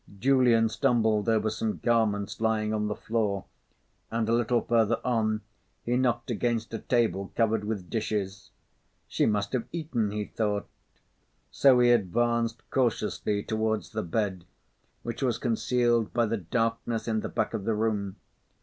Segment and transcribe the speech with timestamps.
[0.17, 3.45] Julian stumbled over some garment's lying on the floor
[4.09, 5.41] and a little further on,
[5.83, 8.49] he knocked against a table covered with dishes.
[9.07, 10.67] "She must have eaten," he thought;
[11.51, 14.45] so he advanced cautiously towards the bed
[15.03, 18.15] which was concealed by the darkness in the back of the room.